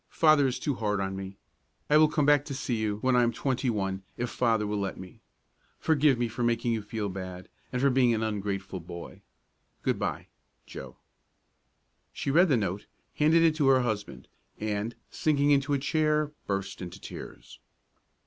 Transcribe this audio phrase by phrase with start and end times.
[0.09, 1.37] Father is too hard on me.
[1.87, 4.79] I will come back to see you when I am twenty one if Father will
[4.79, 5.21] let me.
[5.77, 9.21] Forgive me for making you feel bad, and for being an ungrateful boy.
[9.83, 10.25] Good by,
[10.65, 10.95] JOE.
[12.13, 12.87] She read the note,
[13.17, 14.27] handed it to her husband,
[14.59, 17.59] and, sinking into a chair, burst into tears.